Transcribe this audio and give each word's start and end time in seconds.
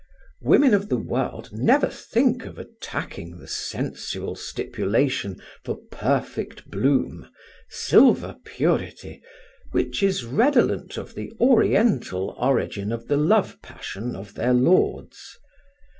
Women 0.41 0.73
of 0.73 0.89
the 0.89 0.97
world 0.97 1.49
never 1.53 1.85
think 1.87 2.43
of 2.47 2.57
attacking 2.57 3.37
the 3.37 3.47
sensual 3.47 4.35
stipulation 4.35 5.39
for 5.63 5.77
perfect 5.91 6.65
bloom, 6.71 7.29
silver 7.69 8.37
purity, 8.43 9.21
which 9.73 10.01
is 10.01 10.25
redolent 10.25 10.97
of 10.97 11.13
the 11.13 11.31
Oriental 11.39 12.35
origin 12.39 12.91
of 12.91 13.09
the 13.09 13.17
love 13.17 13.61
passion 13.61 14.15
of 14.15 14.33
their 14.33 14.53
lords. 14.53 15.37